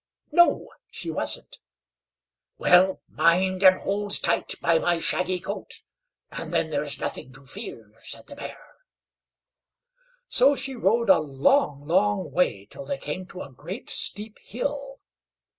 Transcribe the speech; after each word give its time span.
"No," 0.31 0.67
she 0.89 1.11
wasn't. 1.11 1.59
"Well! 2.57 3.01
mind 3.07 3.63
and 3.63 3.77
hold 3.77 4.19
tight 4.23 4.55
by 4.59 4.79
my 4.79 4.97
shaggy 4.97 5.39
coat, 5.39 5.83
and 6.31 6.51
then 6.51 6.71
there's 6.71 6.99
nothing 6.99 7.31
to 7.33 7.45
fear," 7.45 7.93
said 8.01 8.25
the 8.25 8.33
Bear. 8.35 8.65
So 10.27 10.55
she 10.55 10.73
rode 10.75 11.11
a 11.11 11.19
long, 11.19 11.85
long 11.85 12.31
way, 12.31 12.65
till 12.65 12.85
they 12.85 12.97
came 12.97 13.27
to 13.27 13.43
a 13.43 13.51
great 13.53 13.91
steep 13.91 14.39
hill. 14.41 15.01